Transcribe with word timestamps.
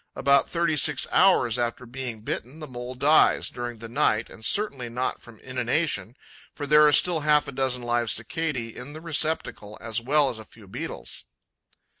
About 0.15 0.49
thirty 0.49 0.75
six 0.77 1.05
hours 1.11 1.59
after 1.59 1.85
being 1.85 2.21
bitten, 2.21 2.57
the 2.57 2.65
Mole 2.65 2.95
dies 2.95 3.51
during 3.51 3.77
the 3.77 3.87
night 3.87 4.31
and 4.31 4.43
certainly 4.43 4.89
not 4.89 5.21
from 5.21 5.39
inanition, 5.41 6.15
for 6.51 6.65
there 6.65 6.87
are 6.87 6.91
still 6.91 7.19
half 7.19 7.47
a 7.47 7.51
dozen 7.51 7.83
live 7.83 8.09
Cicadae 8.09 8.75
in 8.75 8.93
the 8.93 9.01
receptacle, 9.01 9.77
as 9.79 10.01
well 10.01 10.27
as 10.27 10.39
a 10.39 10.43
few 10.43 10.67
Beetles. 10.67 11.25